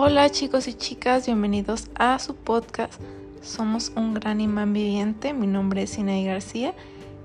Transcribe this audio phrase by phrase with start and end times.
[0.00, 3.02] Hola chicos y chicas, bienvenidos a su podcast.
[3.42, 5.32] Somos un gran imán viviente.
[5.34, 6.72] Mi nombre es Sinaí García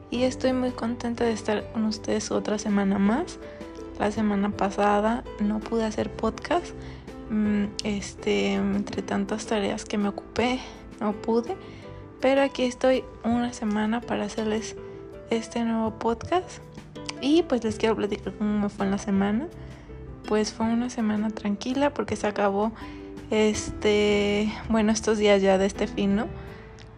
[0.09, 3.37] y estoy muy contenta de estar con ustedes otra semana más.
[3.99, 6.73] La semana pasada no pude hacer podcast.
[7.29, 10.59] Mm, este, entre tantas tareas que me ocupé,
[10.99, 11.55] no pude.
[12.21, 14.75] Pero aquí estoy una semana para hacerles
[15.29, 16.57] este nuevo podcast.
[17.21, 19.47] Y pues les quiero platicar cómo me fue en la semana
[20.27, 22.71] pues fue una semana tranquila porque se acabó
[23.31, 26.27] este, bueno, estos días ya de este fin, ¿no?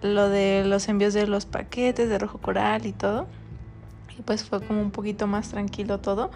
[0.02, 3.28] Lo de los envíos de los paquetes de Rojo Coral y todo.
[4.18, 6.32] Y pues fue como un poquito más tranquilo todo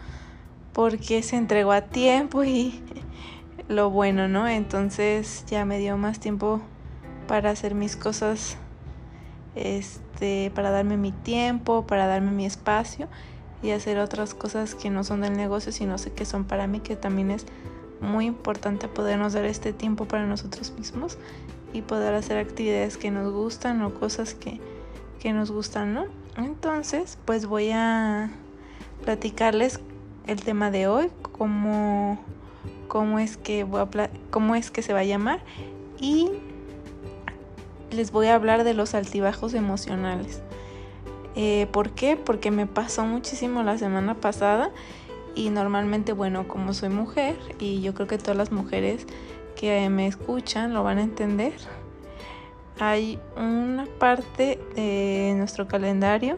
[0.74, 2.82] porque se entregó a tiempo y
[3.68, 4.48] lo bueno, ¿no?
[4.48, 6.62] Entonces ya me dio más tiempo
[7.28, 8.58] para hacer mis cosas
[9.56, 13.08] este, para darme mi tiempo, para darme mi espacio
[13.62, 16.80] y hacer otras cosas que no son del negocio, sino sé que son para mí,
[16.80, 17.46] que también es
[18.02, 21.18] muy importante podernos dar este tiempo para nosotros mismos
[21.74, 24.60] y poder hacer actividades que nos gustan o cosas que,
[25.20, 26.06] que nos gustan, ¿no?
[26.38, 28.32] Entonces, pues voy a
[29.04, 29.80] platicarles
[30.28, 32.20] el tema de hoy, cómo,
[32.88, 35.42] cómo, es, que voy a cómo es que se va a llamar
[36.00, 36.30] y
[37.92, 40.42] les voy a hablar de los altibajos emocionales.
[41.36, 42.18] Eh, ¿Por qué?
[42.18, 44.72] Porque me pasó muchísimo la semana pasada
[45.36, 49.06] y normalmente, bueno, como soy mujer y yo creo que todas las mujeres
[49.56, 51.54] que me escuchan lo van a entender,
[52.80, 56.38] hay una parte de nuestro calendario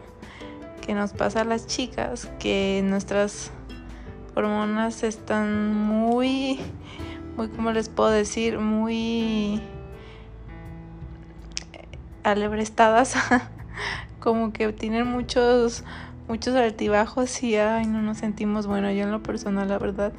[0.82, 3.52] que nos pasa a las chicas que nuestras
[4.36, 6.60] hormonas están muy,
[7.38, 8.60] muy, ¿cómo les puedo decir?
[8.60, 9.62] Muy
[12.24, 13.16] alebrestadas
[14.22, 15.84] como que tienen muchos,
[16.30, 20.14] muchos altibajos y ay, no nos sentimos, bueno, yo en lo personal, la verdad,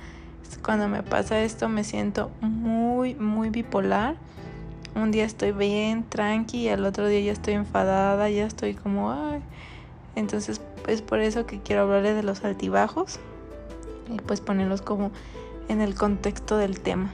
[0.62, 4.16] cuando me pasa esto me siento muy, muy bipolar.
[4.94, 9.10] Un día estoy bien, tranqui, y al otro día ya estoy enfadada, ya estoy como,
[9.10, 9.40] ay.
[10.16, 13.18] Entonces es por eso que quiero hablarle de los altibajos
[14.12, 15.10] y pues ponerlos como
[15.68, 17.12] en el contexto del tema.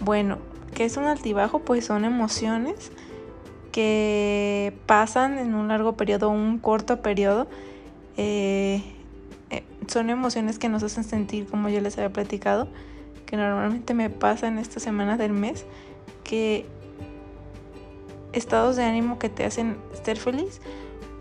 [0.00, 0.38] Bueno,
[0.74, 1.60] ¿qué es un altibajo?
[1.60, 2.90] Pues son emociones
[3.72, 7.48] que pasan en un largo periodo o un corto periodo.
[8.16, 8.82] Eh,
[9.50, 12.68] eh, son emociones que nos hacen sentir, como yo les había platicado,
[13.26, 15.64] que normalmente me pasa en estas semanas del mes,
[16.22, 16.66] que
[18.32, 20.60] estados de ánimo que te hacen estar feliz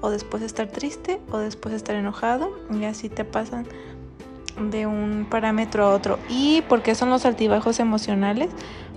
[0.02, 3.68] o después estar triste o después estar enojado y así te pasan
[4.60, 6.20] de un parámetro a otro.
[6.30, 8.50] ¿Y por qué son los altibajos emocionales?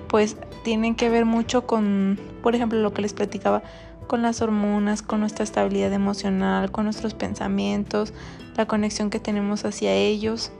[0.08, 3.62] Pues tienen que ver mucho con, por ejemplo, lo que les platicaba,
[4.06, 8.12] con las hormonas, con nuestra estabilidad emocional, con nuestros pensamientos,
[8.56, 10.52] la conexión que tenemos hacia ellos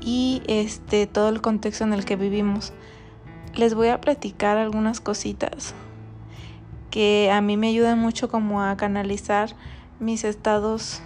[0.00, 2.72] y este todo el contexto en el que vivimos.
[3.54, 5.74] Les voy a platicar algunas cositas
[6.90, 9.54] que a mí me ayudan mucho como a canalizar
[9.98, 11.00] mis estados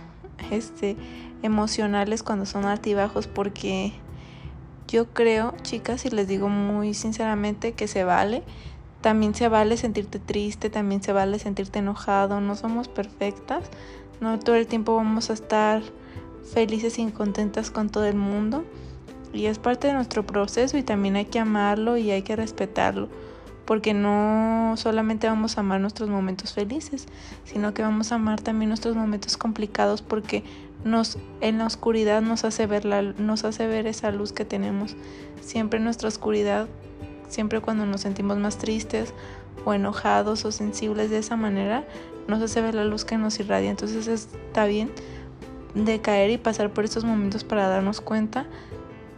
[0.51, 0.97] este
[1.43, 3.93] emocionales cuando son altibajos porque
[4.89, 8.45] yo creo, chicas, y les digo muy sinceramente que se vale.
[9.01, 12.41] También se vale sentirte triste, también se vale sentirte enojado.
[12.41, 13.65] No somos perfectas.
[14.21, 15.83] No todo el tiempo vamos a estar
[16.53, 18.65] felices y contentas con todo el mundo.
[19.33, 23.09] Y es parte de nuestro proceso y también hay que amarlo y hay que respetarlo.
[23.67, 27.07] Porque no solamente vamos a amar nuestros momentos felices,
[27.45, 30.45] sino que vamos a amar también nuestros momentos complicados porque
[30.85, 34.97] nos en la oscuridad nos hace ver la, nos hace ver esa luz que tenemos.
[35.41, 36.69] Siempre en nuestra oscuridad
[37.29, 39.13] siempre cuando nos sentimos más tristes
[39.65, 41.85] o enojados o sensibles de esa manera
[42.29, 43.71] nos hace ver la luz que nos irradia.
[43.71, 44.91] Entonces está bien
[45.75, 48.47] de caer y pasar por estos momentos para darnos cuenta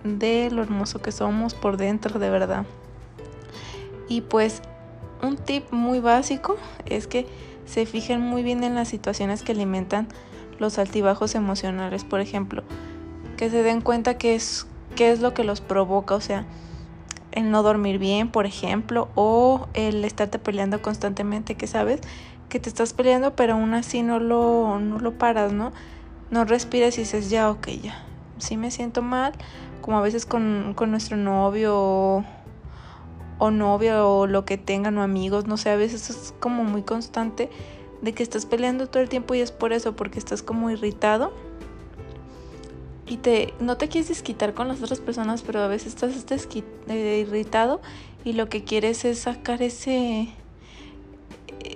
[0.05, 2.67] de lo hermoso que somos por dentro de verdad
[4.09, 4.63] y pues
[5.23, 7.27] un tip muy básico es que
[7.67, 10.09] se fijen muy bien en las situaciones que alimentan
[10.59, 12.63] los altibajos emocionales, por ejemplo,
[13.37, 14.67] que se den cuenta qué es,
[14.97, 16.47] qué es lo que los provoca, o sea,
[17.33, 22.01] el no dormir bien, por ejemplo, o el estarte peleando constantemente, que sabes
[22.49, 25.73] que te estás peleando, pero aún así no lo, no lo paras, ¿no?
[26.31, 28.05] No respiras y dices, ya, ok, ya,
[28.39, 29.33] sí me siento mal,
[29.83, 32.25] como a veces con, con nuestro novio o,
[33.39, 36.83] o novia o lo que tengan o amigos, no sé, a veces es como muy
[36.83, 37.51] constante
[38.03, 41.33] de que estás peleando todo el tiempo y es por eso, porque estás como irritado
[43.07, 46.49] y te no te quieres desquitar con las otras personas, pero a veces estás
[46.89, 47.81] eh, irritado
[48.25, 50.29] y lo que quieres es sacar ese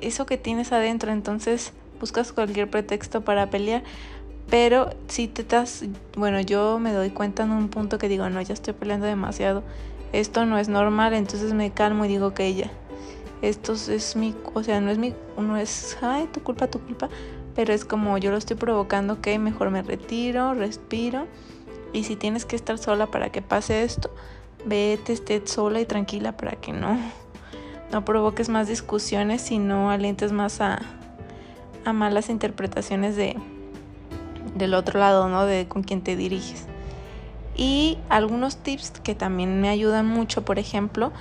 [0.00, 3.82] eso que tienes adentro, entonces buscas cualquier pretexto para pelear.
[4.50, 5.84] Pero si te estás,
[6.16, 9.62] bueno, yo me doy cuenta en un punto que digo, no, ya estoy peleando demasiado,
[10.12, 12.70] esto no es normal, entonces me calmo y digo que ella,
[13.40, 17.08] esto es mi, o sea, no es mi, no es, ay, tu culpa, tu culpa,
[17.54, 21.26] pero es como yo lo estoy provocando, que mejor me retiro, respiro,
[21.92, 24.14] y si tienes que estar sola para que pase esto,
[24.64, 26.98] vete, esté sola y tranquila para que no,
[27.90, 30.80] no provoques más discusiones y no alientes más a,
[31.84, 33.36] a malas interpretaciones de
[34.54, 35.46] del otro lado, ¿no?
[35.46, 36.66] De con quien te diriges.
[37.54, 41.12] Y algunos tips que también me ayudan mucho, por ejemplo,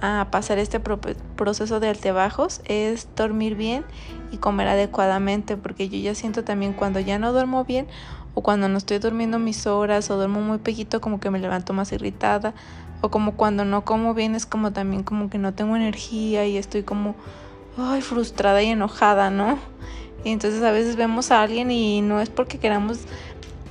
[0.00, 3.84] a pasar este proceso de altibajos es dormir bien
[4.30, 7.86] y comer adecuadamente, porque yo ya siento también cuando ya no duermo bien
[8.34, 11.72] o cuando no estoy durmiendo mis horas o duermo muy pequito como que me levanto
[11.72, 12.54] más irritada
[13.00, 16.56] o como cuando no como bien es como también como que no tengo energía y
[16.56, 17.16] estoy como
[17.76, 19.58] ay, frustrada y enojada, ¿no?
[20.24, 23.00] Y entonces a veces vemos a alguien y no es porque queramos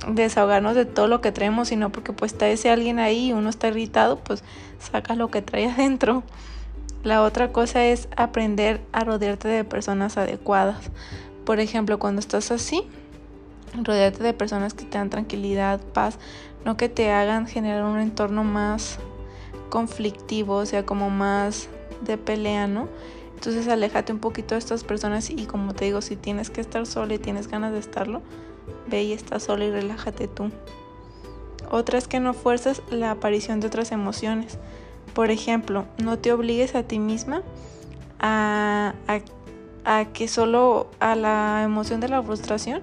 [0.06, 3.50] desahogarnos de todo lo que traemos, sino porque pues está ese alguien ahí y uno
[3.50, 4.44] está irritado, pues
[4.78, 6.22] saca lo que trae adentro.
[7.04, 10.90] La otra cosa es aprender a rodearte de personas adecuadas.
[11.44, 12.82] Por ejemplo, cuando estás así,
[13.82, 16.18] rodearte de personas que te dan tranquilidad, paz,
[16.64, 18.98] no que te hagan generar un entorno más
[19.70, 21.68] conflictivo, o sea, como más
[22.02, 22.88] de pelea, ¿no?
[23.34, 26.86] Entonces aléjate un poquito de estas personas y como te digo, si tienes que estar
[26.86, 28.22] sola y tienes ganas de estarlo,
[28.86, 30.50] ve y está sola y relájate tú.
[31.70, 34.58] Otra es que no fuerzas la aparición de otras emociones.
[35.14, 37.42] Por ejemplo, no te obligues a ti misma
[38.20, 38.94] a,
[39.84, 42.82] a, que solo a la emoción de la frustración,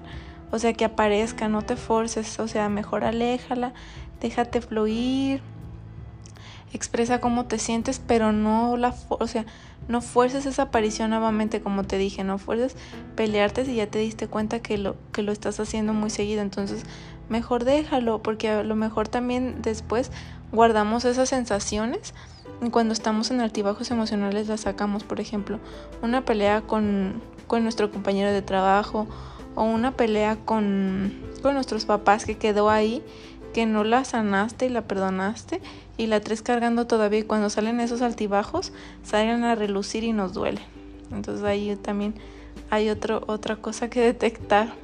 [0.50, 3.72] o sea, que aparezca, no te forces, o sea, mejor aléjala,
[4.20, 5.42] déjate fluir,
[6.72, 9.46] expresa cómo te sientes, pero no la, o sea,
[9.88, 12.76] no fuerces esa aparición nuevamente, como te dije, no fuerces
[13.14, 16.42] pelearte si ya te diste cuenta que lo, que lo estás haciendo muy seguido.
[16.42, 16.82] Entonces,
[17.28, 20.10] mejor déjalo, porque a lo mejor también después
[20.52, 22.14] guardamos esas sensaciones
[22.64, 25.04] y cuando estamos en altibajos emocionales las sacamos.
[25.04, 25.60] Por ejemplo,
[26.02, 29.06] una pelea con, con nuestro compañero de trabajo
[29.54, 33.02] o una pelea con, con nuestros papás que quedó ahí
[33.56, 35.62] que no la sanaste y la perdonaste
[35.96, 38.70] y la tres cargando todavía y cuando salen esos altibajos
[39.02, 40.60] salen a relucir y nos duele.
[41.10, 42.12] Entonces ahí también
[42.68, 44.74] hay otro, otra cosa que detectar.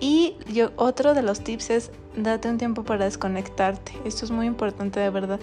[0.00, 3.92] Y yo, otro de los tips es date un tiempo para desconectarte.
[4.04, 5.38] Esto es muy importante de verdad.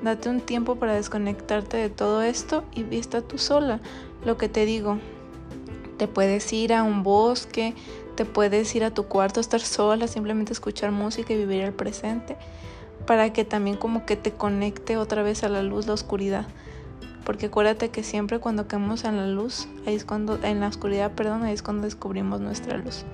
[0.00, 3.80] Date un tiempo para desconectarte de todo esto y vista tú sola.
[4.24, 5.00] Lo que te digo,
[5.98, 7.74] te puedes ir a un bosque,
[8.14, 12.36] te puedes ir a tu cuarto, estar sola, simplemente escuchar música y vivir el presente
[13.06, 16.46] para que también como que te conecte otra vez a la luz, la oscuridad.
[17.24, 21.12] Porque acuérdate que siempre cuando caemos en la luz, ahí es cuando, en la oscuridad,
[21.12, 23.04] perdón, ahí es cuando descubrimos nuestra luz.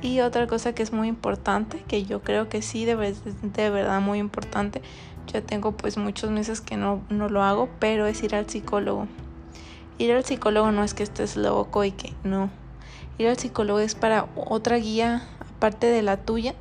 [0.00, 4.00] Y otra cosa que es muy importante, que yo creo que sí, de, de verdad
[4.00, 4.82] muy importante,
[5.32, 9.06] yo tengo pues muchos meses que no, no lo hago, pero es ir al psicólogo.
[9.98, 12.50] Ir al psicólogo no es que estés loco y que no,
[13.16, 16.54] Ir al psicólogo es para otra guía, aparte de la tuya,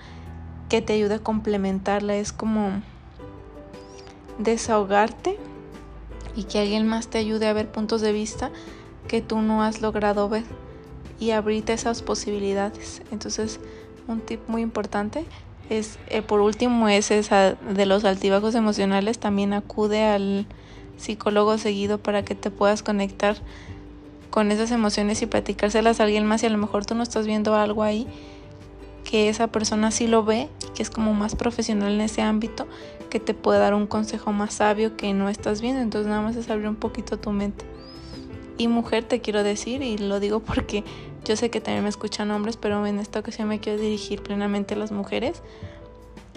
[0.69, 2.15] que te ayude a complementarla.
[2.15, 2.81] Es como
[4.37, 5.37] desahogarte
[6.35, 8.51] y que alguien más te ayude a ver puntos de vista
[9.07, 10.43] que tú no has logrado ver
[11.19, 13.01] y abrirte esas posibilidades.
[13.11, 13.59] Entonces,
[14.07, 15.25] un tip muy importante
[15.69, 19.17] es, eh, por último, es esa de los altibajos emocionales.
[19.17, 20.45] También acude al
[20.97, 23.37] psicólogo seguido para que te puedas conectar
[24.29, 27.27] con esas emociones y platicárselas a alguien más y a lo mejor tú no estás
[27.27, 28.07] viendo algo ahí
[29.03, 32.67] que esa persona sí lo ve, que es como más profesional en ese ámbito,
[33.09, 36.35] que te puede dar un consejo más sabio que no estás viendo, entonces nada más
[36.35, 37.65] es abrir un poquito tu mente.
[38.57, 40.83] Y mujer te quiero decir, y lo digo porque
[41.25, 44.73] yo sé que también me escuchan hombres, pero en esta ocasión me quiero dirigir plenamente
[44.73, 45.41] a las mujeres.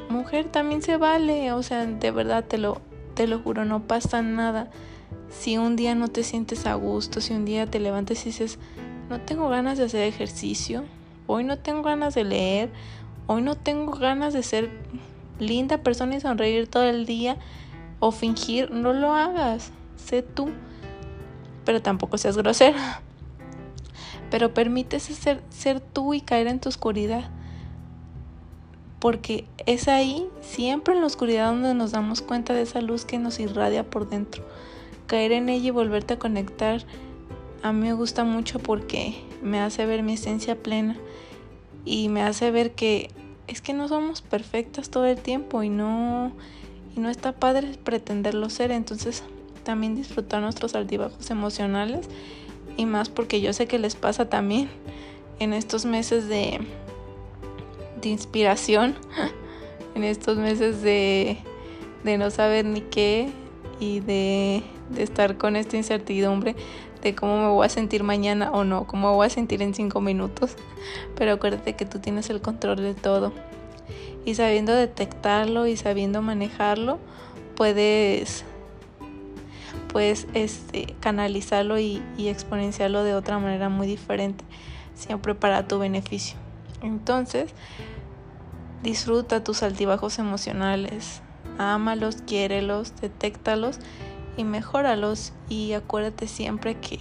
[0.08, 2.80] Mujer también se vale, o sea, de verdad te lo,
[3.16, 4.70] te lo juro, no pasa nada
[5.30, 8.58] si un día no te sientes a gusto, si un día te levantes y dices,
[9.08, 10.84] no tengo ganas de hacer ejercicio,
[11.26, 12.70] hoy no tengo ganas de leer,
[13.26, 14.70] hoy no tengo ganas de ser
[15.40, 17.38] linda persona y sonreír todo el día
[17.98, 20.50] o fingir, no lo hagas, sé tú,
[21.64, 23.00] pero tampoco seas grosera.
[24.30, 27.30] Pero permítese ser, ser tú y caer en tu oscuridad.
[29.06, 33.18] Porque es ahí, siempre en la oscuridad, donde nos damos cuenta de esa luz que
[33.18, 34.42] nos irradia por dentro.
[35.06, 36.84] Caer en ella y volverte a conectar
[37.62, 40.96] a mí me gusta mucho porque me hace ver mi esencia plena
[41.84, 43.12] y me hace ver que
[43.46, 46.32] es que no somos perfectas todo el tiempo y no
[46.96, 49.22] y no está padre pretenderlo ser, entonces
[49.62, 52.08] también disfrutar nuestros altibajos emocionales
[52.76, 54.68] y más porque yo sé que les pasa también
[55.38, 56.58] en estos meses de
[58.08, 58.96] inspiración
[59.94, 61.38] en estos meses de,
[62.04, 63.30] de no saber ni qué
[63.80, 66.56] y de, de estar con esta incertidumbre
[67.02, 70.00] de cómo me voy a sentir mañana o no, cómo voy a sentir en cinco
[70.00, 70.56] minutos.
[71.16, 73.32] Pero acuérdate que tú tienes el control de todo.
[74.24, 76.98] Y sabiendo detectarlo y sabiendo manejarlo,
[77.54, 78.44] puedes,
[79.92, 84.44] puedes este, canalizarlo y, y exponenciarlo de otra manera muy diferente,
[84.94, 86.36] siempre para tu beneficio.
[86.82, 87.52] Entonces,
[88.82, 91.22] disfruta tus altibajos emocionales,
[91.58, 93.78] ámalos, quiérelos, detéctalos
[94.36, 95.32] y mejóralos.
[95.48, 97.00] Y acuérdate siempre que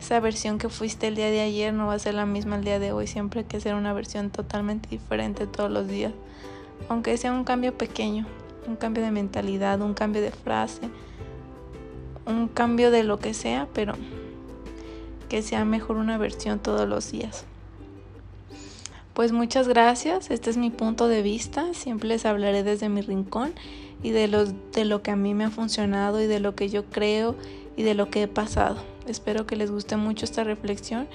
[0.00, 2.64] esa versión que fuiste el día de ayer no va a ser la misma el
[2.64, 6.12] día de hoy, siempre hay que ser una versión totalmente diferente todos los días,
[6.88, 8.26] aunque sea un cambio pequeño,
[8.66, 10.90] un cambio de mentalidad, un cambio de frase,
[12.26, 13.94] un cambio de lo que sea, pero
[15.28, 17.46] que sea mejor una versión todos los días.
[19.14, 23.54] Pues muchas gracias, este es mi punto de vista, siempre les hablaré desde mi rincón
[24.02, 24.26] y de,
[24.72, 27.36] de lo que a mí me ha funcionado y de lo que yo creo
[27.76, 28.82] y de lo que he pasado.
[29.06, 31.06] Espero que les guste mucho esta reflexión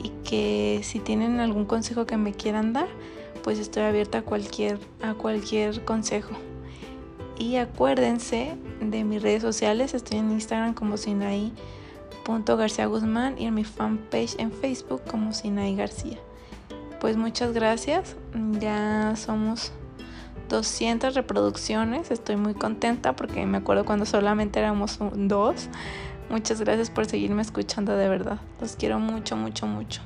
[0.00, 2.86] y que si tienen algún consejo que me quieran dar,
[3.42, 6.36] pues estoy abierta a cualquier, a cualquier consejo.
[7.36, 13.64] Y acuérdense de mis redes sociales, estoy en Instagram como Sinaí.García Guzmán y en mi
[13.64, 16.20] fanpage en Facebook como Sinaí García
[17.04, 18.16] pues muchas gracias.
[18.60, 19.72] Ya somos
[20.48, 22.10] 200 reproducciones.
[22.10, 25.68] Estoy muy contenta porque me acuerdo cuando solamente éramos dos.
[26.30, 28.38] Muchas gracias por seguirme escuchando de verdad.
[28.58, 30.00] Los quiero mucho, mucho, mucho.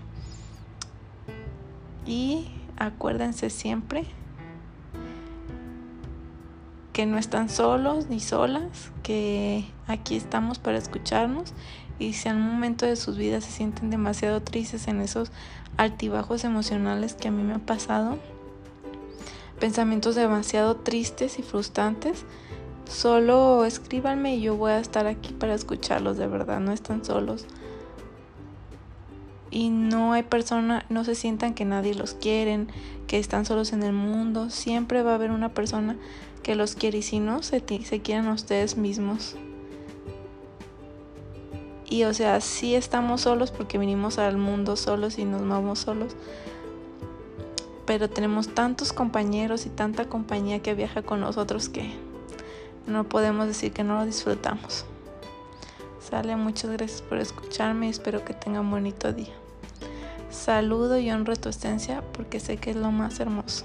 [2.05, 4.05] Y acuérdense siempre
[6.93, 11.55] que no están solos ni solas, que aquí estamos para escucharnos
[11.99, 15.31] y si en un momento de sus vidas se sienten demasiado tristes en esos
[15.77, 18.19] altibajos emocionales que a mí me ha pasado,
[19.59, 22.25] pensamientos demasiado tristes y frustrantes,
[22.89, 27.47] solo escríbanme y yo voy a estar aquí para escucharlos, de verdad, no están solos.
[29.51, 32.67] Y no hay persona, no se sientan que nadie los quiere,
[33.07, 34.51] que están solos en el mundo.
[34.51, 35.97] Siempre va a haber una persona
[36.43, 39.37] que los quiere y si no, se, se quieren a ustedes mismos.
[41.91, 46.15] Y o sea, sí estamos solos porque vinimos al mundo solos y nos vamos solos.
[47.87, 51.91] Pero tenemos tantos compañeros y tanta compañía que viaja con nosotros que
[52.87, 54.85] no podemos decir que no lo disfrutamos.
[56.01, 59.35] Sale, muchas gracias por escucharme y espero que tengan bonito día.
[60.31, 63.65] Saludo y honro tu esencia porque sé que es lo más hermoso.